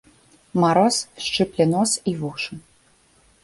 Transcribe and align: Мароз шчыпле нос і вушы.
Мароз 0.63 0.97
шчыпле 1.27 1.65
нос 1.77 1.91
і 2.13 2.17
вушы. 2.25 2.53